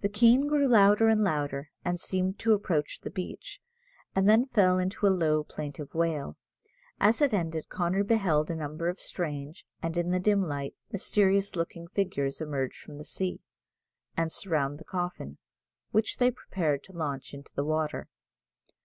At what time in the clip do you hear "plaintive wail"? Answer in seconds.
5.44-6.36